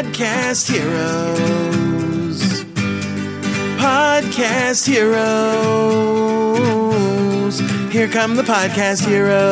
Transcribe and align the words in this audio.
Podcast 0.00 0.70
Heroes. 0.70 2.40
Podcast 3.76 4.86
Heroes. 4.88 5.20
Here 7.92 8.08
come 8.08 8.34
the 8.34 8.42
Podcast 8.42 9.06
Heroes. 9.06 9.44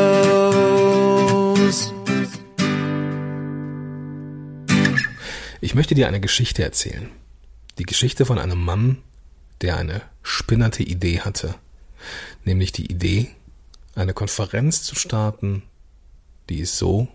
Ich 5.61 5.75
möchte 5.75 5.95
dir 5.95 6.09
eine 6.09 6.21
Geschichte 6.21 6.63
erzählen. 6.63 7.11
Die 7.79 7.85
Geschichte 7.85 8.25
von 8.25 8.39
einem 8.39 8.65
Mann, 8.65 9.03
der 9.61 9.77
eine 9.77 10.01
spinnerte 10.23 10.83
Idee 10.83 11.21
hatte. 11.21 11.57
Nämlich 12.47 12.73
die 12.73 12.91
Idee, 12.91 13.29
eine 13.95 14.15
Konferenz 14.15 14.83
zu 14.83 14.95
starten, 14.95 15.63
die 16.49 16.63
es 16.63 16.79
so 16.79 17.07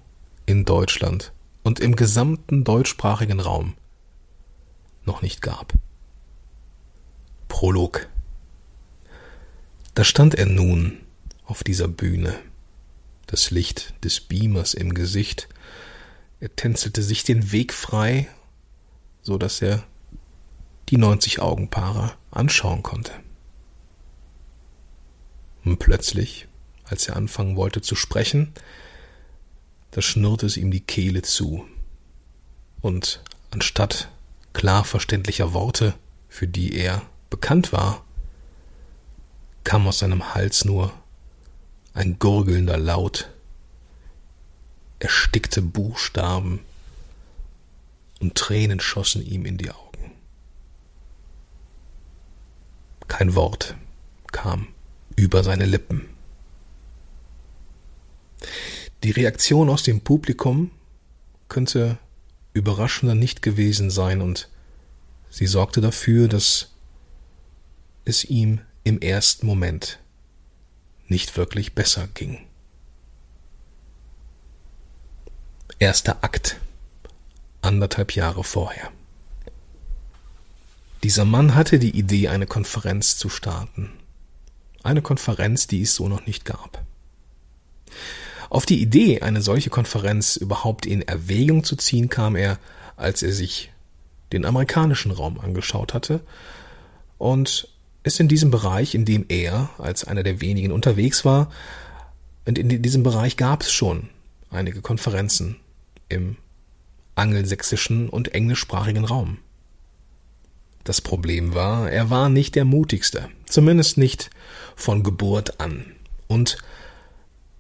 in 0.46 0.66
Deutschland 0.66 1.32
und 1.64 1.80
im 1.80 1.96
gesamten 1.96 2.64
deutschsprachigen 2.64 3.40
Raum 3.40 3.76
noch 5.06 5.22
nicht 5.22 5.42
gab. 5.42 5.74
Prolog. 7.48 8.08
Da 9.94 10.04
stand 10.04 10.36
er 10.36 10.46
nun 10.46 11.00
auf 11.46 11.64
dieser 11.64 11.88
Bühne, 11.88 12.36
das 13.28 13.52
Licht 13.52 13.94
des 14.04 14.20
Beamers 14.20 14.74
im 14.74 14.94
Gesicht, 14.94 15.50
er 16.40 16.56
tänzelte 16.56 17.04
sich 17.04 17.24
den 17.24 17.52
Weg 17.52 17.74
frei, 17.74 18.28
so 19.22 19.38
dass 19.38 19.62
er 19.62 19.84
die 20.90 20.98
90 20.98 21.40
Augenpaare 21.42 22.14
anschauen 22.32 22.84
konnte. 22.84 23.14
Und 25.64 25.80
plötzlich, 25.80 26.48
als 26.84 27.08
er 27.08 27.16
anfangen 27.16 27.56
wollte 27.56 27.82
zu 27.82 27.96
sprechen, 27.96 28.54
da 29.94 30.02
schnurrte 30.02 30.48
es 30.48 30.58
ihm 30.58 30.72
die 30.72 30.82
Kehle 30.82 31.22
zu. 31.22 31.66
Und 32.82 33.22
anstatt 33.52 34.10
klar 34.52 34.84
verständlicher 34.84 35.54
Worte, 35.54 35.94
für 36.28 36.48
die 36.48 36.76
er 36.76 37.04
bekannt 37.30 37.72
war, 37.72 38.04
kam 39.64 39.88
aus 39.88 40.00
seinem 40.00 40.34
Hals 40.34 40.66
nur 40.66 40.92
ein 41.94 42.18
gurgelnder 42.18 42.78
Laut, 42.78 43.30
erstickte 44.98 45.62
Buchstaben 45.62 46.62
und 48.20 48.36
Tränen 48.36 48.80
schossen 48.80 49.24
ihm 49.24 49.46
in 49.46 49.58
die 49.58 49.70
Augen. 49.70 50.12
Kein 53.08 53.36
Wort 53.36 53.76
kam 54.32 54.68
über 55.16 55.44
seine 55.44 55.66
Lippen. 55.66 56.10
Die 59.04 59.12
Reaktion 59.12 59.70
aus 59.70 59.84
dem 59.84 60.00
Publikum 60.00 60.72
könnte 61.50 61.98
überraschender 62.54 63.16
nicht 63.16 63.42
gewesen 63.42 63.90
sein 63.90 64.22
und 64.22 64.50
sie 65.30 65.46
sorgte 65.46 65.82
dafür, 65.82 66.30
dass 66.30 66.72
es 68.06 68.24
ihm 68.24 68.62
im 68.86 69.02
ersten 69.02 69.46
Moment 69.46 70.00
nicht 71.08 71.36
wirklich 71.36 71.74
besser 71.74 72.08
ging. 72.14 72.46
Erster 75.80 76.24
Akt, 76.24 76.62
anderthalb 77.62 78.16
Jahre 78.16 78.46
vorher. 78.46 78.90
Dieser 81.04 81.26
Mann 81.26 81.56
hatte 81.56 81.78
die 81.78 81.98
Idee, 81.98 82.30
eine 82.30 82.48
Konferenz 82.48 83.18
zu 83.18 83.28
starten. 83.28 83.92
Eine 84.82 85.02
Konferenz, 85.02 85.68
die 85.68 85.82
es 85.82 85.96
so 85.96 86.08
noch 86.08 86.26
nicht 86.26 86.46
gab. 86.46 86.86
Auf 88.54 88.68
die 88.68 88.84
Idee, 88.84 89.22
eine 89.22 89.42
solche 89.42 89.72
Konferenz 89.72 90.36
überhaupt 90.36 90.86
in 90.86 91.02
Erwägung 91.02 91.64
zu 91.64 91.76
ziehen, 91.76 92.08
kam 92.08 92.36
er, 92.36 92.60
als 92.96 93.24
er 93.24 93.34
sich 93.34 93.72
den 94.32 94.46
amerikanischen 94.46 95.10
Raum 95.10 95.40
angeschaut 95.40 95.96
hatte 95.96 96.22
und 97.18 97.68
es 98.04 98.20
in 98.20 98.28
diesem 98.28 98.52
Bereich, 98.52 98.94
in 98.94 99.06
dem 99.06 99.26
er 99.28 99.72
als 99.80 100.04
einer 100.04 100.22
der 100.22 100.40
wenigen 100.40 100.72
unterwegs 100.72 101.26
war, 101.26 101.52
und 102.46 102.60
in 102.60 102.84
diesem 102.84 103.02
Bereich 103.02 103.38
gab 103.38 103.64
es 103.64 103.72
schon 103.72 104.10
einige 104.52 104.82
Konferenzen 104.82 105.56
im 106.08 106.38
angelsächsischen 107.16 108.08
und 108.08 108.36
englischsprachigen 108.36 109.06
Raum. 109.06 109.40
Das 110.84 111.02
Problem 111.02 111.56
war, 111.56 111.90
er 111.90 112.12
war 112.12 112.30
nicht 112.30 112.54
der 112.54 112.66
mutigste, 112.66 113.30
zumindest 113.48 113.98
nicht 113.98 114.30
von 114.76 115.02
Geburt 115.02 115.60
an 115.60 115.86
und 116.28 116.60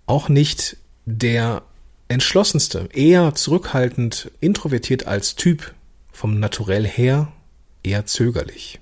auch 0.06 0.30
nicht 0.30 0.78
der 1.06 1.64
entschlossenste, 2.08 2.90
eher 2.94 3.36
zurückhaltend, 3.36 4.31
introvertiert 4.40 5.08
als 5.08 5.36
Typ, 5.36 5.74
vom 6.12 6.40
Naturell 6.40 6.86
her 6.86 7.31
eher 7.84 8.06
zögerlich. 8.06 8.80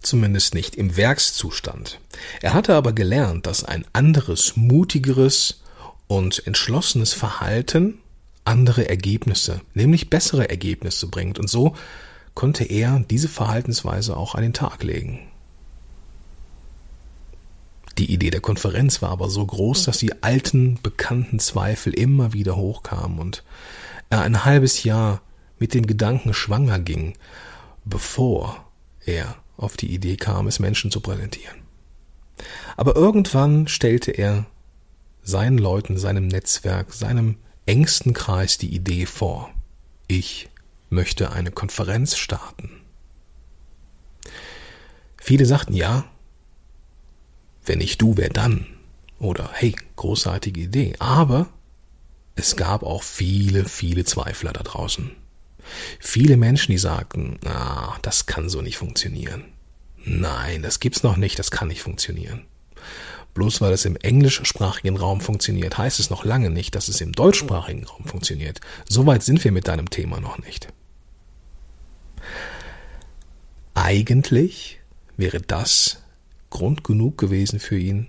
Zumindest 0.00 0.54
nicht 0.54 0.76
im 0.76 0.96
Werkszustand. 0.96 1.98
Er 2.42 2.52
hatte 2.52 2.74
aber 2.74 2.92
gelernt, 2.92 3.46
dass 3.46 3.64
ein 3.64 3.86
anderes, 3.94 4.54
mutigeres 4.54 5.62
und 6.06 6.46
entschlossenes 6.46 7.14
Verhalten 7.14 7.98
andere 8.44 8.88
Ergebnisse, 8.88 9.62
nämlich 9.72 10.10
bessere 10.10 10.50
Ergebnisse 10.50 11.06
bringt. 11.06 11.38
Und 11.38 11.48
so 11.48 11.74
konnte 12.34 12.64
er 12.64 13.02
diese 13.08 13.28
Verhaltensweise 13.28 14.16
auch 14.16 14.34
an 14.34 14.42
den 14.42 14.52
Tag 14.52 14.82
legen. 14.82 15.26
Die 17.98 18.12
Idee 18.12 18.30
der 18.30 18.40
Konferenz 18.40 19.02
war 19.02 19.10
aber 19.10 19.30
so 19.30 19.44
groß, 19.44 19.84
dass 19.84 19.98
die 19.98 20.22
alten, 20.22 20.78
bekannten 20.82 21.38
Zweifel 21.38 21.94
immer 21.94 22.32
wieder 22.32 22.56
hochkamen 22.56 23.18
und 23.18 23.44
er 24.10 24.22
ein 24.22 24.44
halbes 24.44 24.82
Jahr 24.82 25.22
mit 25.58 25.74
dem 25.74 25.86
Gedanken 25.86 26.34
schwanger 26.34 26.78
ging, 26.78 27.14
bevor 27.84 28.64
er 29.04 29.36
auf 29.56 29.76
die 29.76 29.94
Idee 29.94 30.16
kam, 30.16 30.46
es 30.46 30.58
Menschen 30.58 30.90
zu 30.90 31.00
präsentieren. 31.00 31.56
Aber 32.76 32.96
irgendwann 32.96 33.68
stellte 33.68 34.10
er 34.10 34.46
seinen 35.22 35.58
Leuten, 35.58 35.96
seinem 35.96 36.26
Netzwerk, 36.26 36.92
seinem 36.92 37.36
engsten 37.66 38.12
Kreis 38.12 38.58
die 38.58 38.74
Idee 38.74 39.06
vor. 39.06 39.50
Ich 40.08 40.50
möchte 40.90 41.32
eine 41.32 41.50
Konferenz 41.50 42.16
starten. 42.16 42.70
Viele 45.16 45.46
sagten 45.46 45.72
ja, 45.72 46.04
wenn 47.64 47.78
nicht 47.78 48.00
du, 48.00 48.16
wer 48.16 48.28
dann? 48.28 48.66
Oder 49.18 49.50
hey, 49.52 49.74
großartige 49.96 50.60
Idee. 50.60 50.94
Aber 50.98 51.48
es 52.36 52.56
gab 52.56 52.82
auch 52.82 53.02
viele, 53.02 53.64
viele 53.64 54.04
Zweifler 54.04 54.52
da 54.52 54.62
draußen. 54.62 55.12
Viele 55.98 56.36
Menschen, 56.36 56.72
die 56.72 56.78
sagten, 56.78 57.38
ah, 57.46 57.96
das 58.02 58.26
kann 58.26 58.48
so 58.48 58.60
nicht 58.60 58.76
funktionieren. 58.76 59.44
Nein, 60.04 60.62
das 60.62 60.80
gibt's 60.80 61.02
noch 61.02 61.16
nicht, 61.16 61.38
das 61.38 61.50
kann 61.50 61.68
nicht 61.68 61.82
funktionieren. 61.82 62.44
Bloß 63.32 63.60
weil 63.60 63.72
es 63.72 63.84
im 63.84 63.96
englischsprachigen 63.96 64.96
Raum 64.96 65.20
funktioniert, 65.20 65.78
heißt 65.78 65.98
es 65.98 66.10
noch 66.10 66.24
lange 66.24 66.50
nicht, 66.50 66.74
dass 66.74 66.88
es 66.88 67.00
im 67.00 67.12
deutschsprachigen 67.12 67.84
Raum 67.84 68.04
funktioniert. 68.04 68.60
Soweit 68.88 69.22
sind 69.22 69.42
wir 69.42 69.50
mit 69.50 69.66
deinem 69.66 69.90
Thema 69.90 70.20
noch 70.20 70.38
nicht. 70.38 70.68
Eigentlich 73.74 74.80
wäre 75.16 75.40
das 75.40 76.03
Grund 76.54 76.84
genug 76.84 77.18
gewesen 77.18 77.58
für 77.58 77.76
ihn, 77.76 78.06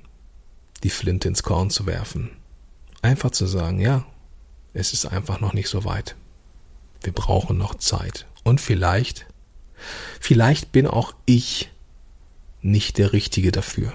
die 0.84 0.92
Flinte 0.92 1.28
ins 1.28 1.42
Korn 1.42 1.72
zu 1.72 1.88
werfen. 1.88 2.30
Einfach 3.02 3.32
zu 3.32 3.48
sagen, 3.48 3.80
ja, 3.80 4.06
es 4.74 4.94
ist 4.94 5.08
einfach 5.08 5.42
noch 5.42 5.54
nicht 5.54 5.68
so 5.68 5.84
weit. 5.84 6.16
Wir 7.02 7.12
brauchen 7.12 7.58
noch 7.58 7.74
Zeit. 7.74 8.28
Und 8.44 8.62
vielleicht, 8.62 9.26
vielleicht 10.20 10.72
bin 10.72 10.86
auch 10.86 11.16
ich 11.26 11.72
nicht 12.62 13.00
der 13.00 13.14
Richtige 13.14 13.52
dafür. 13.52 13.94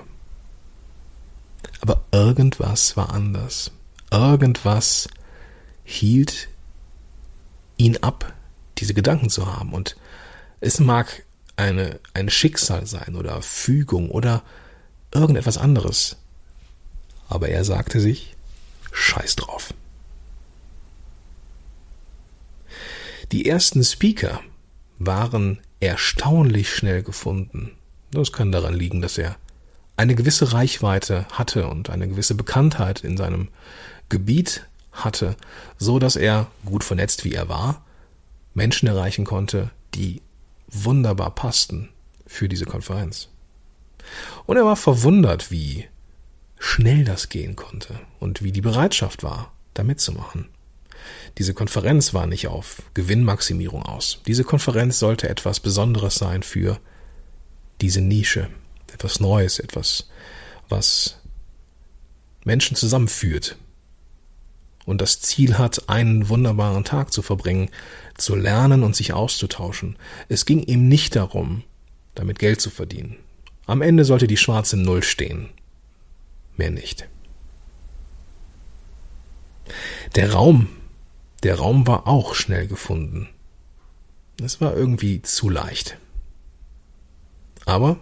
Aber 1.80 2.02
irgendwas 2.10 2.96
war 2.96 3.14
anders. 3.14 3.70
Irgendwas 4.10 5.08
hielt 5.84 6.48
ihn 7.76 7.98
ab, 7.98 8.34
diese 8.78 8.94
Gedanken 8.94 9.30
zu 9.30 9.46
haben. 9.46 9.72
Und 9.72 9.96
es 10.58 10.80
mag 10.80 11.24
eine, 11.56 12.00
ein 12.14 12.30
Schicksal 12.30 12.86
sein 12.86 13.16
oder 13.16 13.42
Fügung 13.42 14.10
oder 14.10 14.42
irgendetwas 15.12 15.58
anderes. 15.58 16.16
Aber 17.28 17.48
er 17.48 17.64
sagte 17.64 18.00
sich, 18.00 18.34
scheiß 18.92 19.36
drauf. 19.36 19.74
Die 23.32 23.46
ersten 23.46 23.84
Speaker 23.84 24.40
waren 24.98 25.60
erstaunlich 25.78 26.74
schnell 26.74 27.02
gefunden. 27.02 27.72
Das 28.10 28.32
kann 28.32 28.50
daran 28.50 28.74
liegen, 28.74 29.00
dass 29.00 29.18
er 29.18 29.36
eine 29.96 30.14
gewisse 30.14 30.52
Reichweite 30.52 31.26
hatte 31.30 31.68
und 31.68 31.90
eine 31.90 32.08
gewisse 32.08 32.34
Bekanntheit 32.34 33.04
in 33.04 33.16
seinem 33.16 33.48
Gebiet 34.08 34.66
hatte, 34.92 35.36
so 35.78 35.98
dass 35.98 36.16
er, 36.16 36.48
gut 36.64 36.84
vernetzt 36.84 37.24
wie 37.24 37.34
er 37.34 37.48
war, 37.48 37.84
Menschen 38.54 38.88
erreichen 38.88 39.24
konnte, 39.24 39.70
die 39.94 40.22
wunderbar 40.70 41.34
passten 41.34 41.90
für 42.26 42.48
diese 42.48 42.64
Konferenz. 42.64 43.28
Und 44.46 44.56
er 44.56 44.64
war 44.64 44.76
verwundert, 44.76 45.50
wie 45.50 45.86
schnell 46.58 47.04
das 47.04 47.28
gehen 47.28 47.56
konnte 47.56 48.00
und 48.18 48.42
wie 48.42 48.52
die 48.52 48.60
Bereitschaft 48.60 49.22
war, 49.22 49.52
da 49.74 49.82
mitzumachen. 49.82 50.48
Diese 51.38 51.54
Konferenz 51.54 52.12
war 52.12 52.26
nicht 52.26 52.48
auf 52.48 52.82
Gewinnmaximierung 52.94 53.82
aus. 53.82 54.20
Diese 54.26 54.44
Konferenz 54.44 54.98
sollte 54.98 55.28
etwas 55.28 55.60
Besonderes 55.60 56.16
sein 56.16 56.42
für 56.42 56.78
diese 57.80 58.00
Nische. 58.00 58.48
Etwas 58.92 59.20
Neues, 59.20 59.58
etwas, 59.58 60.08
was 60.68 61.20
Menschen 62.44 62.76
zusammenführt. 62.76 63.56
Und 64.90 65.00
das 65.00 65.20
Ziel 65.20 65.56
hat, 65.56 65.88
einen 65.88 66.30
wunderbaren 66.30 66.82
Tag 66.82 67.12
zu 67.12 67.22
verbringen, 67.22 67.70
zu 68.16 68.34
lernen 68.34 68.82
und 68.82 68.96
sich 68.96 69.12
auszutauschen. 69.12 69.96
Es 70.28 70.46
ging 70.46 70.64
ihm 70.64 70.88
nicht 70.88 71.14
darum, 71.14 71.62
damit 72.16 72.40
Geld 72.40 72.60
zu 72.60 72.70
verdienen. 72.70 73.14
Am 73.66 73.82
Ende 73.82 74.04
sollte 74.04 74.26
die 74.26 74.36
schwarze 74.36 74.76
Null 74.76 75.04
stehen. 75.04 75.48
Mehr 76.56 76.72
nicht. 76.72 77.08
Der 80.16 80.32
Raum, 80.32 80.66
der 81.44 81.54
Raum 81.54 81.86
war 81.86 82.08
auch 82.08 82.34
schnell 82.34 82.66
gefunden. 82.66 83.28
Es 84.42 84.60
war 84.60 84.74
irgendwie 84.74 85.22
zu 85.22 85.48
leicht. 85.48 85.98
Aber 87.64 87.96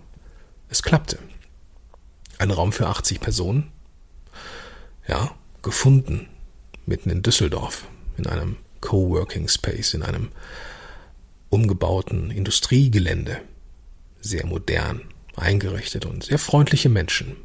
es 0.70 0.82
klappte. 0.82 1.18
Ein 2.38 2.50
Raum 2.50 2.72
für 2.72 2.86
80 2.86 3.20
Personen. 3.20 3.70
Ja, 5.06 5.32
gefunden. 5.60 6.30
Mitten 6.88 7.10
in 7.10 7.22
Düsseldorf. 7.22 7.86
In 8.16 8.26
einem 8.26 8.56
Coworking 8.80 9.46
Space, 9.48 9.92
in 9.92 10.02
einem 10.02 10.30
umgebauten 11.50 12.30
Industriegelände. 12.30 13.42
Sehr 14.20 14.46
modern, 14.46 15.02
eingerichtet 15.36 16.06
und 16.06 16.24
sehr 16.24 16.38
freundliche 16.38 16.88
Menschen. 16.88 17.36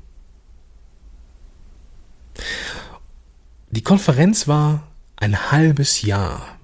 Die 3.69 3.84
Konferenz 3.84 4.48
war 4.48 4.88
ein 5.18 5.51
halbes 5.51 6.01
Jahr 6.01 6.57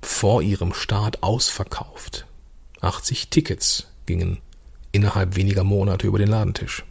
vor 0.00 0.42
ihrem 0.42 0.72
Start 0.72 1.22
ausverkauft. 1.22 2.26
80 2.80 3.28
Tickets 3.28 3.86
gingen 4.06 4.38
innerhalb 4.92 5.36
weniger 5.36 5.62
Monate 5.62 6.06
über 6.06 6.18
den 6.18 6.28
Ladentisch. 6.28 6.84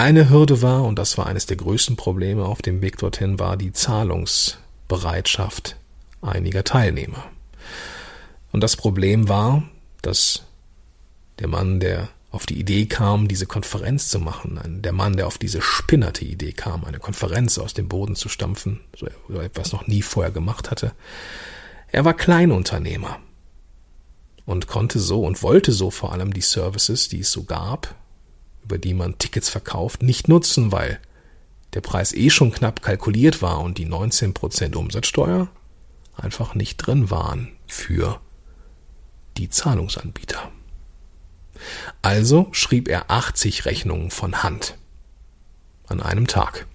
Eine 0.00 0.30
Hürde 0.30 0.62
war, 0.62 0.84
und 0.84 0.98
das 0.98 1.18
war 1.18 1.26
eines 1.26 1.44
der 1.44 1.58
größten 1.58 1.94
Probleme 1.94 2.46
auf 2.46 2.62
dem 2.62 2.80
Weg 2.80 2.96
dorthin, 2.96 3.38
war 3.38 3.58
die 3.58 3.74
Zahlungsbereitschaft 3.74 5.76
einiger 6.22 6.64
Teilnehmer. 6.64 7.30
Und 8.50 8.62
das 8.62 8.78
Problem 8.78 9.28
war, 9.28 9.64
dass 10.00 10.44
der 11.38 11.48
Mann, 11.48 11.80
der 11.80 12.08
auf 12.30 12.46
die 12.46 12.58
Idee 12.58 12.86
kam, 12.86 13.28
diese 13.28 13.44
Konferenz 13.44 14.08
zu 14.08 14.20
machen, 14.20 14.80
der 14.82 14.92
Mann, 14.92 15.18
der 15.18 15.26
auf 15.26 15.36
diese 15.36 15.60
spinnerte 15.60 16.24
Idee 16.24 16.54
kam, 16.54 16.86
eine 16.86 16.98
Konferenz 16.98 17.58
aus 17.58 17.74
dem 17.74 17.88
Boden 17.88 18.16
zu 18.16 18.30
stampfen, 18.30 18.80
so 18.96 19.06
etwas 19.38 19.72
noch 19.72 19.86
nie 19.86 20.00
vorher 20.00 20.32
gemacht 20.32 20.70
hatte, 20.70 20.92
er 21.88 22.06
war 22.06 22.14
Kleinunternehmer 22.14 23.18
und 24.46 24.66
konnte 24.66 24.98
so 24.98 25.26
und 25.26 25.42
wollte 25.42 25.72
so 25.72 25.90
vor 25.90 26.12
allem 26.12 26.32
die 26.32 26.40
Services, 26.40 27.10
die 27.10 27.20
es 27.20 27.30
so 27.30 27.44
gab, 27.44 27.94
über 28.62 28.78
die 28.78 28.94
man 28.94 29.18
Tickets 29.18 29.48
verkauft, 29.48 30.02
nicht 30.02 30.28
nutzen, 30.28 30.72
weil 30.72 31.00
der 31.74 31.80
Preis 31.80 32.12
eh 32.12 32.30
schon 32.30 32.52
knapp 32.52 32.82
kalkuliert 32.82 33.42
war 33.42 33.60
und 33.60 33.78
die 33.78 33.86
19% 33.86 34.74
Umsatzsteuer 34.74 35.48
einfach 36.16 36.54
nicht 36.54 36.76
drin 36.76 37.10
waren 37.10 37.52
für 37.66 38.20
die 39.36 39.48
Zahlungsanbieter. 39.48 40.50
Also 42.02 42.48
schrieb 42.52 42.88
er 42.88 43.10
80 43.10 43.66
Rechnungen 43.66 44.10
von 44.10 44.42
Hand 44.42 44.76
an 45.86 46.00
einem 46.00 46.26
Tag. 46.26 46.66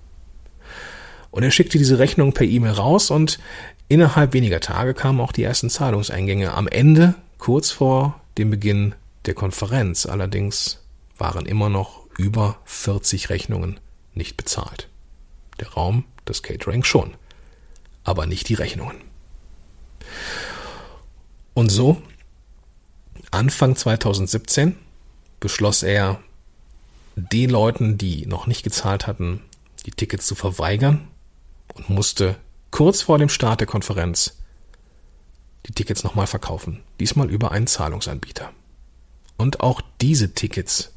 Und 1.32 1.44
er 1.44 1.52
schickte 1.52 1.78
diese 1.78 2.00
Rechnungen 2.00 2.34
per 2.34 2.46
E-Mail 2.46 2.72
raus 2.72 3.12
und 3.12 3.40
innerhalb 3.88 4.34
weniger 4.34 4.60
Tage 4.60 4.94
kamen 4.94 5.20
auch 5.20 5.32
die 5.32 5.44
ersten 5.44 5.70
Zahlungseingänge. 5.70 6.54
Am 6.54 6.68
Ende, 6.68 7.16
kurz 7.38 7.72
vor 7.72 8.22
dem 8.38 8.52
Beginn 8.52 8.96
der 9.26 9.34
Konferenz, 9.34 10.06
allerdings 10.06 10.85
waren 11.18 11.46
immer 11.46 11.70
noch 11.70 12.06
über 12.18 12.60
40 12.66 13.30
Rechnungen 13.30 13.80
nicht 14.14 14.38
bezahlt. 14.38 14.90
Der 15.60 15.70
Raum, 15.70 16.06
das 16.26 16.44
Catering 16.44 16.84
schon, 16.84 17.16
aber 18.04 18.26
nicht 18.26 18.50
die 18.50 18.56
Rechnungen. 18.56 18.98
Und 21.54 21.70
so 21.70 22.02
Anfang 23.32 23.76
2017 23.76 24.78
beschloss 25.40 25.84
er, 25.84 26.20
den 27.16 27.50
Leuten, 27.50 27.98
die 27.98 28.26
noch 28.26 28.48
nicht 28.48 28.64
gezahlt 28.64 29.08
hatten, 29.08 29.42
die 29.86 29.92
Tickets 29.92 30.26
zu 30.26 30.36
verweigern 30.36 31.08
und 31.74 31.90
musste 31.90 32.38
kurz 32.72 33.02
vor 33.02 33.18
dem 33.18 33.30
Start 33.30 33.62
der 33.62 33.68
Konferenz 33.68 34.38
die 35.66 35.72
Tickets 35.72 36.04
nochmal 36.04 36.28
verkaufen, 36.28 36.84
diesmal 37.00 37.30
über 37.30 37.52
einen 37.52 37.68
Zahlungsanbieter. 37.68 38.52
Und 39.38 39.62
auch 39.62 39.82
diese 40.02 40.34
Tickets 40.34 40.94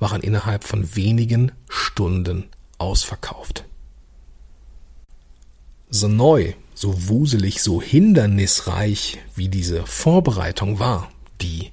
waren 0.00 0.22
innerhalb 0.22 0.64
von 0.64 0.96
wenigen 0.96 1.52
Stunden 1.68 2.48
ausverkauft. 2.78 3.64
So 5.90 6.08
neu, 6.08 6.54
so 6.74 7.08
wuselig, 7.08 7.62
so 7.62 7.80
hindernisreich 7.80 9.18
wie 9.36 9.48
diese 9.48 9.86
Vorbereitung 9.86 10.78
war, 10.78 11.10
die 11.40 11.70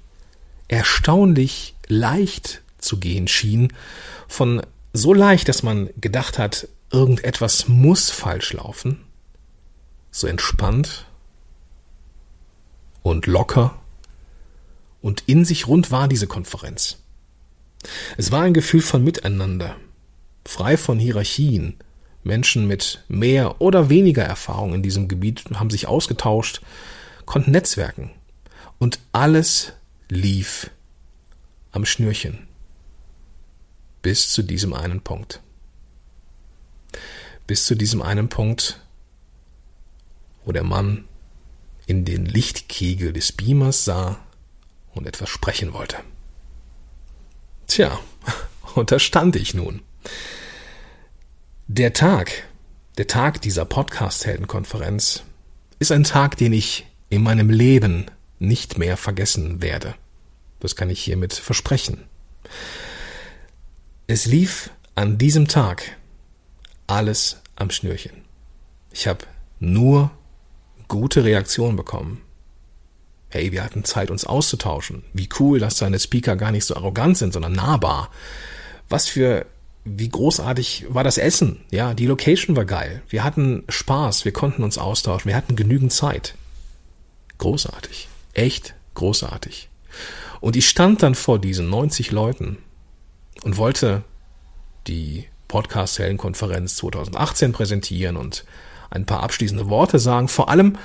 erstaunlich 0.68 1.76
leicht 1.88 2.62
zu 2.78 3.00
gehen 3.00 3.28
schien, 3.28 3.74
von 4.28 4.62
so 4.94 5.14
leicht, 5.14 5.48
dass 5.48 5.64
man 5.64 5.90
gedacht 5.98 6.38
hat, 6.38 6.68
irgendetwas 6.92 7.68
muss 7.68 8.10
falsch 8.10 8.54
laufen, 8.54 9.00
so 10.12 10.28
entspannt 10.28 11.06
und 13.04 13.28
locker 13.28 13.80
und 15.02 15.24
in 15.28 15.46
sich 15.46 15.68
rund 15.68 15.92
war 15.92 16.08
diese 16.08 16.28
Konferenz. 16.28 16.98
Es 18.18 18.32
war 18.32 18.42
ein 18.42 18.54
Gefühl 18.54 18.82
von 18.82 19.04
Miteinander, 19.04 19.76
frei 20.46 20.78
von 20.78 21.00
Hierarchien. 21.00 21.78
Menschen 22.24 22.68
mit 22.68 23.04
mehr 23.08 23.62
oder 23.62 23.90
weniger 23.90 24.24
Erfahrung 24.24 24.74
in 24.74 24.84
diesem 24.84 25.08
Gebiet 25.08 25.46
haben 25.54 25.70
sich 25.70 25.88
ausgetauscht, 25.88 26.62
konnten 27.26 27.52
netzwerken. 27.52 28.12
Und 28.80 29.00
alles 29.12 29.74
lief 30.10 30.70
am 31.72 31.86
Schnürchen. 31.86 32.48
Bis 34.02 34.30
zu 34.30 34.44
diesem 34.44 34.74
einen 34.74 35.02
Punkt. 35.02 35.42
Bis 37.46 37.66
zu 37.66 37.76
diesem 37.76 38.02
einen 38.02 38.30
Punkt, 38.30 38.82
wo 40.44 40.52
der 40.52 40.64
Mann 40.64 41.06
in 41.86 42.04
den 42.04 42.26
Lichtkegel 42.26 43.14
des 43.14 43.32
Beamers 43.32 43.86
sah 43.86 44.20
und 44.94 45.08
etwas 45.08 45.30
sprechen 45.30 45.74
wollte. 45.74 45.98
Tja, 47.68 48.00
und 48.76 48.92
da 48.92 48.98
stand 48.98 49.36
ich 49.36 49.54
nun. 49.54 49.82
Der 51.68 51.94
Tag, 51.94 52.32
der 52.98 53.08
Tag 53.08 53.42
dieser 53.42 53.66
Podcast-Heldenkonferenz 53.66 55.24
ist 55.78 55.92
ein 55.92 56.06
Tag, 56.06 56.38
den 56.38 56.54
ich 56.54 56.88
in 57.10 57.24
meinem 57.24 57.50
Leben 57.50 58.10
nicht 58.40 58.78
mehr 58.78 58.96
vergessen 58.96 59.62
werde. 59.62 59.96
Das 60.60 60.76
kann 60.76 60.90
ich 60.90 61.04
hiermit 61.04 61.34
versprechen. 61.34 62.06
Es 64.08 64.26
lief 64.26 64.72
an 64.96 65.18
diesem 65.18 65.48
Tag 65.48 65.98
alles 66.88 67.42
am 67.56 67.70
Schnürchen. 67.70 68.24
Ich 68.92 69.08
habe 69.08 69.26
nur 69.60 70.10
gute 70.88 71.26
Reaktionen 71.26 71.76
bekommen 71.76 72.22
hey, 73.30 73.52
wir 73.52 73.64
hatten 73.64 73.84
Zeit, 73.84 74.10
uns 74.10 74.26
auszutauschen. 74.26 75.04
Wie 75.14 75.30
cool, 75.40 75.60
dass 75.60 75.78
deine 75.78 76.00
Speaker 76.00 76.36
gar 76.36 76.52
nicht 76.52 76.66
so 76.66 76.76
arrogant 76.76 77.18
sind, 77.18 77.34
sondern 77.34 77.54
nahbar. 77.54 78.10
Was 78.90 79.08
für, 79.08 79.46
wie 79.84 80.10
großartig 80.10 80.86
war 80.90 81.04
das 81.04 81.18
Essen? 81.18 81.62
Ja, 81.70 81.94
die 81.94 82.06
Location 82.06 82.56
war 82.56 82.66
geil. 82.66 83.02
Wir 83.10 83.24
hatten 83.24 83.64
Spaß, 83.68 84.26
wir 84.26 84.32
konnten 84.32 84.64
uns 84.64 84.78
austauschen, 84.78 85.30
wir 85.30 85.36
hatten 85.36 85.56
genügend 85.56 85.92
Zeit. 85.92 86.36
Großartig. 87.38 88.08
Echt 88.34 88.76
großartig. 88.94 89.70
Und 90.40 90.56
ich 90.56 90.70
stand 90.70 91.04
dann 91.04 91.16
vor 91.16 91.40
diesen 91.40 91.70
90 91.70 92.12
Leuten 92.12 92.58
und 93.44 93.58
wollte 93.58 94.04
die 94.88 95.26
Podcast-Heldenkonferenz 95.48 96.76
2018 96.78 97.52
präsentieren 97.52 98.18
und 98.18 98.46
ein 98.90 99.06
paar 99.06 99.24
abschließende 99.24 99.70
Worte 99.70 100.00
sagen. 100.00 100.28
Vor 100.28 100.50
allem 100.50 100.78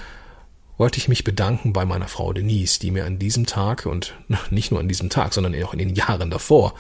wollte 0.83 0.99
ich 0.99 1.07
mich 1.07 1.23
bedanken 1.23 1.73
bei 1.73 1.85
meiner 1.85 2.09
Frau 2.09 2.33
Denise, 2.33 2.81
die 2.81 2.91
mir 2.91 3.05
an 3.05 3.21
diesem 3.21 3.47
Tag 3.47 3.87
und 3.87 4.15
nicht 4.51 4.73
nur 4.73 4.81
an 4.81 4.89
diesem 4.89 5.11
Tag, 5.11 5.33
sondern 5.33 5.55
auch 5.63 5.73
in 5.73 5.79
den 5.79 5.95
Jahren 5.95 6.29
davor 6.29 6.75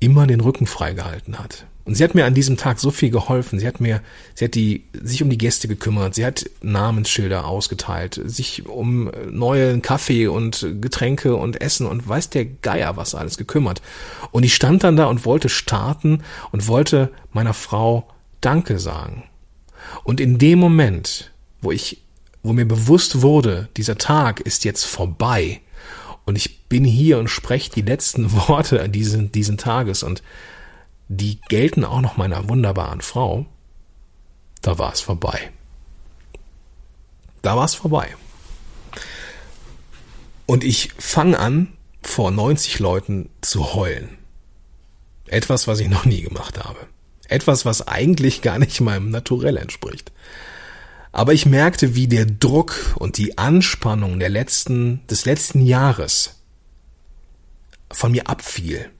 immer 0.00 0.26
den 0.26 0.42
Rücken 0.42 0.66
freigehalten 0.66 1.38
hat. 1.38 1.64
Und 1.86 1.94
sie 1.94 2.04
hat 2.04 2.14
mir 2.14 2.26
an 2.26 2.34
diesem 2.34 2.58
Tag 2.58 2.80
so 2.80 2.90
viel 2.90 3.08
geholfen. 3.08 3.58
Sie 3.58 3.66
hat 3.66 3.80
mir, 3.80 4.02
sie 4.34 4.44
hat 4.44 4.54
die, 4.54 4.84
sich 5.02 5.22
um 5.22 5.30
die 5.30 5.38
Gäste 5.38 5.66
gekümmert. 5.66 6.14
Sie 6.14 6.26
hat 6.26 6.44
Namensschilder 6.60 7.46
ausgeteilt, 7.46 8.20
sich 8.22 8.66
um 8.66 9.10
neue 9.30 9.80
Kaffee 9.80 10.26
und 10.26 10.66
Getränke 10.82 11.36
und 11.36 11.62
Essen 11.62 11.86
und 11.86 12.06
weiß 12.06 12.28
der 12.28 12.44
Geier 12.44 12.98
was 12.98 13.14
alles 13.14 13.38
gekümmert. 13.38 13.80
Und 14.30 14.42
ich 14.42 14.54
stand 14.54 14.84
dann 14.84 14.96
da 14.96 15.06
und 15.06 15.24
wollte 15.24 15.48
starten 15.48 16.22
und 16.52 16.68
wollte 16.68 17.10
meiner 17.32 17.54
Frau 17.54 18.10
Danke 18.42 18.78
sagen. 18.78 19.22
Und 20.02 20.20
in 20.20 20.36
dem 20.36 20.58
Moment, 20.58 21.32
wo 21.62 21.72
ich, 21.72 22.03
wo 22.44 22.52
mir 22.52 22.66
bewusst 22.66 23.22
wurde, 23.22 23.68
dieser 23.76 23.98
Tag 23.98 24.40
ist 24.40 24.64
jetzt 24.64 24.84
vorbei 24.84 25.60
und 26.26 26.36
ich 26.36 26.68
bin 26.68 26.84
hier 26.84 27.18
und 27.18 27.28
spreche 27.28 27.72
die 27.72 27.82
letzten 27.82 28.30
Worte 28.48 28.88
diesen, 28.88 29.32
diesen 29.32 29.58
Tages 29.58 30.04
und 30.04 30.22
die 31.08 31.40
gelten 31.48 31.84
auch 31.84 32.00
noch 32.00 32.16
meiner 32.16 32.48
wunderbaren 32.48 33.00
Frau, 33.00 33.46
da 34.62 34.78
war 34.78 34.92
es 34.92 35.00
vorbei. 35.00 35.50
Da 37.42 37.56
war 37.56 37.64
es 37.64 37.74
vorbei. 37.74 38.14
Und 40.46 40.64
ich 40.64 40.92
fange 40.98 41.38
an, 41.38 41.72
vor 42.02 42.30
90 42.30 42.78
Leuten 42.78 43.30
zu 43.40 43.74
heulen. 43.74 44.18
Etwas, 45.26 45.66
was 45.66 45.80
ich 45.80 45.88
noch 45.88 46.04
nie 46.04 46.22
gemacht 46.22 46.62
habe. 46.62 46.86
Etwas, 47.28 47.64
was 47.64 47.88
eigentlich 47.88 48.42
gar 48.42 48.58
nicht 48.58 48.80
meinem 48.80 49.10
Naturell 49.10 49.56
entspricht. 49.56 50.12
Aber 51.14 51.32
ich 51.32 51.46
merkte, 51.46 51.94
wie 51.94 52.08
der 52.08 52.26
Druck 52.26 52.96
und 52.98 53.18
die 53.18 53.38
Anspannung 53.38 54.18
der 54.18 54.30
letzten, 54.30 55.06
des 55.06 55.26
letzten 55.26 55.60
Jahres 55.60 56.40
von 57.92 58.10
mir 58.10 58.28
abfiel. 58.28 58.90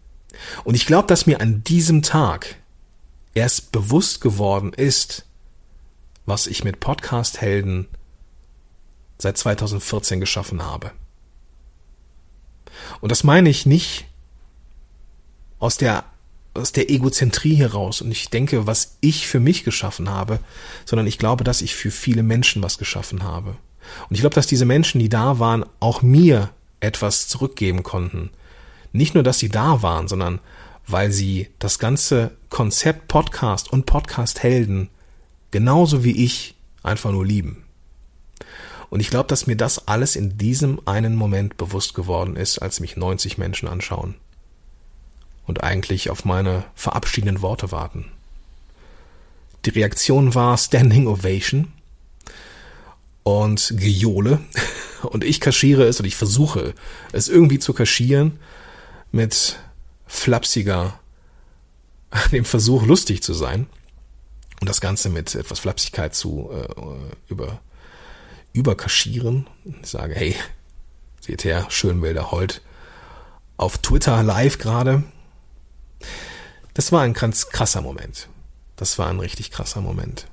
Und 0.63 0.77
ich 0.77 0.87
glaube, 0.87 1.09
dass 1.09 1.27
mir 1.27 1.41
an 1.41 1.65
diesem 1.65 2.03
Tag 2.03 2.55
erst 3.35 3.73
bewusst 3.73 4.21
geworden 4.21 4.73
ist, 4.73 5.27
was 6.25 6.47
ich 6.47 6.63
mit 6.63 6.79
Podcast 6.79 7.41
Helden 7.41 7.89
seit 9.19 9.37
2014 9.37 10.21
geschaffen 10.21 10.63
habe. 10.63 10.93
Und 13.01 13.11
das 13.11 13.25
meine 13.25 13.51
ich 13.51 13.67
nicht 13.67 14.07
aus 15.59 15.79
der 15.79 16.05
aus 16.55 16.71
der 16.71 16.89
Egozentrie 16.89 17.57
heraus 17.57 18.01
und 18.01 18.13
ich 18.13 18.31
denke, 18.31 18.67
was 18.67 18.97
ich 19.01 19.27
für 19.27 19.41
mich 19.41 19.65
geschaffen 19.65 20.09
habe, 20.09 20.39
sondern 20.85 21.07
ich 21.07 21.19
glaube, 21.19 21.45
dass 21.45 21.63
ich 21.63 21.75
für 21.75 21.91
viele 21.91 22.23
Menschen 22.23 22.63
was 22.63 22.79
geschaffen 22.79 23.25
habe. 23.25 23.57
Und 24.09 24.15
ich 24.15 24.21
glaube, 24.21 24.37
dass 24.37 24.47
diese 24.47 24.65
Menschen, 24.65 25.01
die 25.01 25.09
da 25.09 25.39
waren, 25.41 25.67
auch 25.81 26.01
mir 26.01 26.51
etwas 26.81 27.29
zurückgeben 27.29 27.83
konnten. 27.83 28.31
Nicht 28.93 29.15
nur, 29.15 29.25
dass 29.25 29.41
sie 29.41 29.49
da 29.49 29.83
waren, 29.83 30.07
sondern 30.07 30.39
weil 30.87 31.11
sie 31.11 31.49
das 31.59 31.79
ganze 31.79 32.37
Konzept 32.51 33.09
Podcast 33.09 33.73
und 33.73 33.87
Podcast 33.87 34.43
Helden 34.43 34.91
genauso 35.51 36.05
wie 36.05 36.25
ich 36.25 36.55
einfach 36.83 37.11
nur 37.11 37.27
lieben. 37.27 37.65
Und 38.91 39.01
ich 39.01 39.11
glaube, 39.11 39.27
dass 39.27 39.47
mir 39.47 39.57
das 39.57 39.89
alles 39.89 40.15
in 40.15 40.39
diesem 40.39 40.81
einen 40.87 41.17
Moment 41.17 41.57
bewusst 41.57 41.95
geworden 41.95 42.37
ist, 42.37 42.59
als 42.59 42.81
mich 42.81 42.97
90 42.97 43.39
Menschen 43.39 43.67
anschauen 43.67 44.15
und 45.47 45.63
eigentlich 45.63 46.11
auf 46.11 46.25
meine 46.25 46.65
verabschiedenden 46.75 47.43
Worte 47.43 47.71
warten. 47.73 48.07
Die 49.65 49.71
Reaktion 49.71 50.35
war 50.35 50.59
Standing 50.59 51.07
Ovation 51.07 51.73
und 53.23 53.75
Gejohle 53.77 54.41
und 55.03 55.25
ich 55.25 55.41
kaschiere 55.41 55.85
es 55.85 56.01
und 56.01 56.07
ich 56.07 56.17
versuche 56.17 56.75
es 57.13 57.29
irgendwie 57.29 57.59
zu 57.59 57.73
kaschieren 57.73 58.39
mit 59.13 59.59
flapsiger, 60.07 60.99
dem 62.33 62.45
Versuch 62.45 62.85
lustig 62.85 63.23
zu 63.23 63.33
sein 63.33 63.67
und 64.61 64.69
das 64.69 64.81
Ganze 64.81 65.09
mit 65.09 65.35
etwas 65.35 65.59
Flapsigkeit 65.59 66.15
zu 66.15 66.51
äh, 66.53 66.69
über 67.29 67.61
überkaschieren. 68.53 69.49
Ich 69.83 69.89
sage, 69.91 70.15
hey, 70.15 70.37
seht 71.21 71.45
her, 71.45 71.67
Schönwälder 71.71 72.31
Holt 72.31 72.63
auf 73.57 73.79
Twitter 73.79 74.23
live 74.23 74.59
gerade 74.59 75.03
das 76.75 76.93
war 76.93 77.03
ein 77.03 77.13
ganz 77.13 77.49
krasser 77.49 77.81
Moment. 77.81 78.29
Das 78.77 78.99
war 78.99 79.09
ein 79.09 79.21
richtig 79.21 79.51
krasser 79.51 79.81
Moment. 79.81 80.27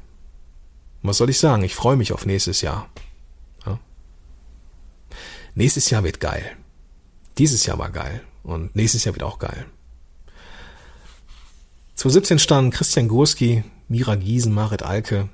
Was 1.03 1.17
soll 1.17 1.29
ich 1.29 1.39
sagen? 1.39 1.63
Ich 1.63 1.75
freue 1.75 1.95
mich 1.95 2.13
auf 2.13 2.25
nächstes 2.25 2.61
Jahr. 2.61 2.89
Ja? 3.65 3.79
Nächstes 5.55 5.89
Jahr 5.89 6.03
wird 6.03 6.19
geil. 6.19 6.55
Dieses 7.37 7.65
Jahr 7.65 7.77
war 7.77 7.89
geil. 7.89 8.23
Und 8.43 8.75
nächstes 8.75 9.03
Jahr 9.03 9.13
wird 9.13 9.23
auch 9.23 9.39
geil. 9.39 9.65
2017 11.95 12.39
standen 12.39 12.71
Christian 12.71 13.07
Gurski, 13.07 13.63
Mira 13.87 14.15
Giesen, 14.15 14.53
Marit 14.53 14.81
Alke, 14.81 15.29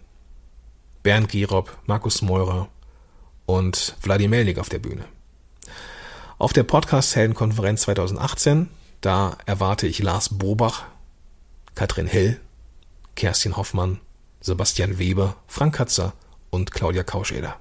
Bernd 1.04 1.30
Gerob, 1.30 1.78
Markus 1.86 2.22
Meurer 2.22 2.68
und 3.46 3.96
Wladimir 4.02 4.40
Melnik 4.40 4.60
auf 4.60 4.68
der 4.68 4.80
Bühne. 4.80 5.06
Auf 6.38 6.52
der 6.52 6.64
Podcast-Heldenkonferenz 6.64 7.84
2018 7.84 8.68
da 9.02 9.38
erwarte 9.46 9.88
ich 9.88 10.00
Lars 10.00 10.30
Bobach, 10.38 10.84
Katrin 11.76 12.08
Hell, 12.08 12.40
Kerstin 13.16 13.58
Hoffmann, 13.58 14.00
Sebastian 14.42 14.98
Weber, 15.00 15.36
Frank 15.48 15.76
Katzer 15.76 16.14
und 16.50 16.72
Claudia 16.72 17.04
Kauscheder. 17.04 17.58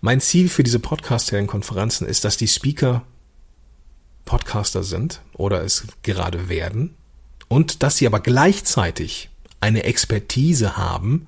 Mein 0.00 0.20
Ziel 0.20 0.48
für 0.48 0.62
diese 0.62 0.80
Podcast-Konferenzen 0.80 2.06
ist, 2.06 2.24
dass 2.24 2.36
die 2.36 2.48
Speaker 2.48 3.02
Podcaster 4.24 4.82
sind 4.82 5.20
oder 5.34 5.62
es 5.62 5.86
gerade 6.02 6.48
werden 6.48 6.94
und 7.48 7.82
dass 7.82 7.96
sie 7.96 8.06
aber 8.06 8.20
gleichzeitig 8.20 9.30
eine 9.60 9.84
Expertise 9.84 10.76
haben, 10.76 11.26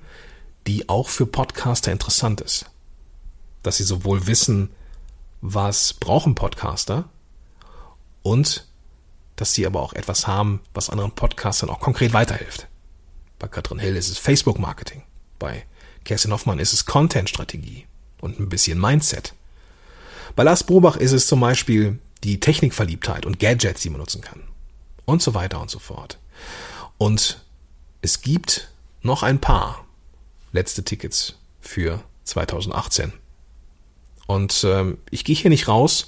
die 0.67 0.89
auch 0.89 1.09
für 1.09 1.25
Podcaster 1.25 1.91
interessant 1.91 2.41
ist. 2.41 2.69
Dass 3.63 3.77
sie 3.77 3.83
sowohl 3.83 4.27
wissen, 4.27 4.69
was 5.41 5.93
brauchen 5.93 6.35
Podcaster, 6.35 7.09
und 8.27 8.67
dass 9.37 9.53
sie 9.53 9.65
aber 9.65 9.81
auch 9.81 9.93
etwas 9.93 10.27
haben, 10.27 10.59
was 10.73 10.89
anderen 10.89 11.11
Podcastern 11.11 11.69
auch 11.69 11.79
konkret 11.79 12.11
weiterhilft. 12.11 12.67
Bei 13.39 13.47
Katrin 13.47 13.79
Hill 13.79 13.95
ist 13.95 14.09
es 14.09 14.17
Facebook-Marketing. 14.17 15.03
Bei 15.39 15.65
Kerstin 16.03 16.33
Hoffmann 16.33 16.59
ist 16.59 16.73
es 16.73 16.85
Content-Strategie 16.85 17.85
und 18.19 18.37
ein 18.37 18.49
bisschen 18.49 18.81
Mindset. 18.81 19.33
Bei 20.35 20.43
Lars 20.43 20.63
Brobach 20.63 20.97
ist 20.97 21.13
es 21.13 21.27
zum 21.27 21.39
Beispiel 21.39 21.99
die 22.25 22.41
Technikverliebtheit 22.41 23.25
und 23.25 23.39
Gadgets, 23.39 23.81
die 23.81 23.89
man 23.91 23.99
nutzen 23.99 24.21
kann. 24.21 24.43
Und 25.05 25.21
so 25.21 25.33
weiter 25.33 25.61
und 25.61 25.69
so 25.69 25.79
fort. 25.79 26.19
Und 26.97 27.45
es 28.01 28.19
gibt 28.21 28.69
noch 29.03 29.23
ein 29.23 29.39
paar 29.39 29.85
letzte 30.51 30.83
Tickets 30.83 31.35
für 31.61 32.03
2018. 32.25 33.13
Und 34.25 34.65
ähm, 34.67 34.97
ich 35.11 35.23
gehe 35.23 35.35
hier 35.35 35.49
nicht 35.49 35.69
raus 35.69 36.05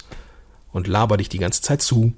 und 0.72 0.86
laber 0.86 1.16
dich 1.16 1.28
die 1.28 1.38
ganze 1.38 1.62
Zeit 1.62 1.82
zu, 1.82 2.12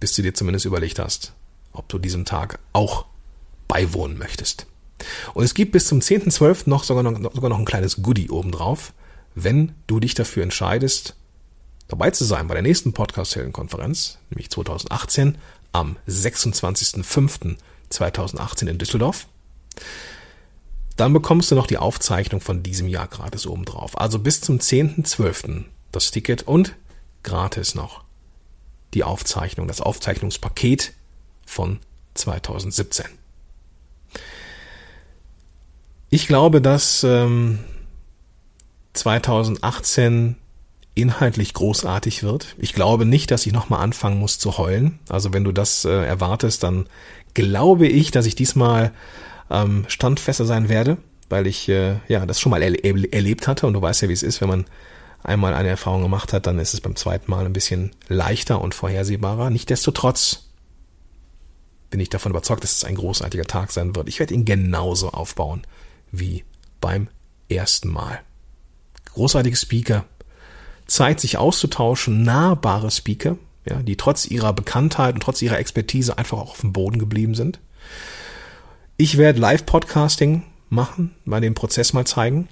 bis 0.00 0.14
du 0.14 0.22
dir 0.22 0.34
zumindest 0.34 0.66
überlegt 0.66 0.98
hast, 0.98 1.32
ob 1.72 1.88
du 1.88 1.98
diesem 1.98 2.24
Tag 2.24 2.58
auch 2.72 3.06
beiwohnen 3.68 4.18
möchtest. 4.18 4.66
Und 5.34 5.44
es 5.44 5.54
gibt 5.54 5.72
bis 5.72 5.86
zum 5.86 6.00
10.12. 6.00 6.68
noch 6.68 6.84
sogar, 6.84 7.02
noch 7.02 7.34
sogar 7.34 7.50
noch 7.50 7.58
ein 7.58 7.64
kleines 7.64 8.02
Goodie 8.02 8.30
obendrauf, 8.30 8.92
wenn 9.34 9.72
du 9.86 9.98
dich 10.00 10.14
dafür 10.14 10.42
entscheidest, 10.42 11.16
dabei 11.88 12.10
zu 12.10 12.24
sein 12.24 12.48
bei 12.48 12.54
der 12.54 12.62
nächsten 12.62 12.92
Podcast-Heldenkonferenz, 12.92 14.18
nämlich 14.30 14.50
2018 14.50 15.38
am 15.72 15.96
26.05.2018 16.06 18.68
in 18.68 18.78
Düsseldorf. 18.78 19.26
Dann 20.96 21.12
bekommst 21.12 21.50
du 21.50 21.54
noch 21.54 21.66
die 21.66 21.76
Aufzeichnung 21.78 22.40
von 22.40 22.62
diesem 22.62 22.88
Jahr 22.88 23.08
gratis 23.08 23.46
obendrauf. 23.46 23.98
Also 23.98 24.18
bis 24.18 24.42
zum 24.42 24.58
10.12. 24.58 25.64
das 25.90 26.10
Ticket 26.10 26.42
und 26.42 26.74
gratis 27.22 27.74
noch 27.74 28.04
die 28.94 29.04
Aufzeichnung, 29.04 29.68
das 29.68 29.80
Aufzeichnungspaket 29.80 30.92
von 31.46 31.78
2017. 32.14 33.06
Ich 36.10 36.26
glaube, 36.26 36.60
dass 36.60 37.04
ähm, 37.04 37.58
2018 38.92 40.36
inhaltlich 40.94 41.54
großartig 41.54 42.22
wird. 42.22 42.54
Ich 42.58 42.74
glaube 42.74 43.06
nicht, 43.06 43.30
dass 43.30 43.46
ich 43.46 43.52
nochmal 43.52 43.80
anfangen 43.80 44.18
muss 44.18 44.38
zu 44.38 44.58
heulen. 44.58 44.98
Also 45.08 45.32
wenn 45.32 45.44
du 45.44 45.52
das 45.52 45.86
äh, 45.86 45.90
erwartest, 45.90 46.62
dann 46.62 46.86
glaube 47.32 47.86
ich, 47.86 48.10
dass 48.10 48.26
ich 48.26 48.34
diesmal 48.34 48.92
ähm, 49.50 49.84
standfester 49.88 50.44
sein 50.44 50.68
werde, 50.68 50.98
weil 51.30 51.46
ich 51.46 51.68
äh, 51.70 51.96
ja 52.08 52.26
das 52.26 52.40
schon 52.40 52.50
mal 52.50 52.62
er 52.62 52.74
erlebt 52.84 53.48
hatte 53.48 53.66
und 53.66 53.72
du 53.72 53.80
weißt 53.80 54.02
ja, 54.02 54.08
wie 54.10 54.12
es 54.12 54.22
ist, 54.22 54.42
wenn 54.42 54.48
man 54.48 54.66
einmal 55.22 55.54
eine 55.54 55.68
Erfahrung 55.68 56.02
gemacht 56.02 56.32
hat, 56.32 56.46
dann 56.46 56.58
ist 56.58 56.74
es 56.74 56.80
beim 56.80 56.96
zweiten 56.96 57.30
Mal 57.30 57.46
ein 57.46 57.52
bisschen 57.52 57.92
leichter 58.08 58.60
und 58.60 58.74
vorhersehbarer. 58.74 59.50
Nichtsdestotrotz 59.50 60.48
bin 61.90 62.00
ich 62.00 62.08
davon 62.08 62.32
überzeugt, 62.32 62.64
dass 62.64 62.76
es 62.76 62.84
ein 62.84 62.94
großartiger 62.94 63.44
Tag 63.44 63.70
sein 63.70 63.94
wird. 63.94 64.08
Ich 64.08 64.18
werde 64.18 64.34
ihn 64.34 64.44
genauso 64.44 65.10
aufbauen 65.10 65.62
wie 66.10 66.44
beim 66.80 67.08
ersten 67.48 67.88
Mal. 67.88 68.20
Großartige 69.12 69.56
Speaker, 69.56 70.06
Zeit 70.86 71.20
sich 71.20 71.36
auszutauschen, 71.36 72.22
nahbare 72.22 72.90
Speaker, 72.90 73.36
ja, 73.64 73.82
die 73.82 73.96
trotz 73.96 74.26
ihrer 74.26 74.52
Bekanntheit 74.52 75.14
und 75.14 75.22
trotz 75.22 75.42
ihrer 75.42 75.58
Expertise 75.58 76.18
einfach 76.18 76.38
auch 76.38 76.50
auf 76.52 76.60
dem 76.60 76.72
Boden 76.72 76.98
geblieben 76.98 77.34
sind. 77.34 77.60
Ich 78.96 79.18
werde 79.18 79.40
Live-Podcasting 79.40 80.44
machen, 80.68 81.14
mal 81.24 81.40
den 81.40 81.54
Prozess 81.54 81.92
mal 81.92 82.06
zeigen. 82.06 82.48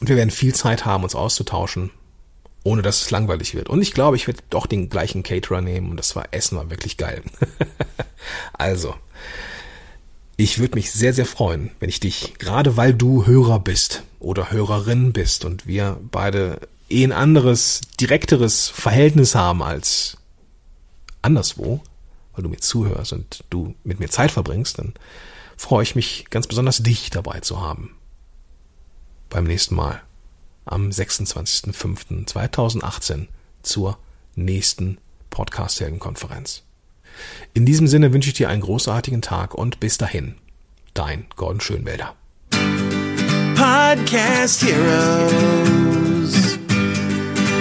Und 0.00 0.08
wir 0.08 0.16
werden 0.16 0.30
viel 0.30 0.54
Zeit 0.54 0.84
haben, 0.84 1.04
uns 1.04 1.14
auszutauschen, 1.14 1.90
ohne 2.62 2.82
dass 2.82 3.02
es 3.02 3.10
langweilig 3.10 3.54
wird. 3.54 3.68
Und 3.68 3.82
ich 3.82 3.92
glaube, 3.92 4.16
ich 4.16 4.26
werde 4.26 4.42
doch 4.50 4.66
den 4.66 4.88
gleichen 4.88 5.22
Caterer 5.22 5.60
nehmen 5.60 5.90
und 5.90 5.96
das 5.96 6.14
war 6.14 6.26
Essen 6.30 6.56
war 6.56 6.70
wirklich 6.70 6.96
geil. 6.96 7.22
also, 8.52 8.94
Ich 10.40 10.60
würde 10.60 10.76
mich 10.76 10.92
sehr, 10.92 11.12
sehr 11.12 11.26
freuen, 11.26 11.72
wenn 11.80 11.88
ich 11.88 11.98
dich, 11.98 12.34
gerade 12.38 12.76
weil 12.76 12.94
du 12.94 13.26
Hörer 13.26 13.58
bist 13.58 14.04
oder 14.20 14.52
Hörerin 14.52 15.12
bist 15.12 15.44
und 15.44 15.66
wir 15.66 15.98
beide 16.12 16.60
eh 16.88 17.02
ein 17.02 17.10
anderes, 17.10 17.80
direkteres 18.00 18.68
Verhältnis 18.68 19.34
haben 19.34 19.64
als 19.64 20.16
anderswo, 21.22 21.82
weil 22.34 22.44
du 22.44 22.50
mir 22.50 22.58
zuhörst 22.58 23.12
und 23.12 23.42
du 23.50 23.74
mit 23.82 23.98
mir 23.98 24.10
Zeit 24.10 24.30
verbringst, 24.30 24.78
dann 24.78 24.94
freue 25.56 25.82
ich 25.82 25.96
mich 25.96 26.26
ganz 26.30 26.46
besonders, 26.46 26.84
dich 26.84 27.10
dabei 27.10 27.40
zu 27.40 27.60
haben. 27.60 27.96
Beim 29.30 29.44
nächsten 29.44 29.74
Mal 29.74 30.02
am 30.64 30.88
26.05.2018 30.90 33.26
zur 33.62 33.98
nächsten 34.34 34.98
Podcast-Heldenkonferenz. 35.30 36.64
In 37.54 37.64
diesem 37.66 37.86
Sinne 37.86 38.12
wünsche 38.12 38.28
ich 38.28 38.34
dir 38.34 38.48
einen 38.48 38.62
großartigen 38.62 39.22
Tag 39.22 39.54
und 39.54 39.78
bis 39.80 39.96
dahin, 39.98 40.34
dein 40.94 41.26
Gordon 41.36 41.60
Schönwälder. 41.60 42.14
Podcast 43.54 44.62
Heroes. 44.62 46.58